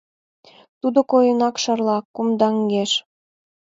Тудо 0.79 0.99
койынак 1.11 1.55
шарла, 1.63 1.97
кумдаҥеш. 2.15 2.91